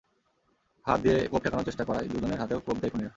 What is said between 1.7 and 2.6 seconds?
করায় দুজনের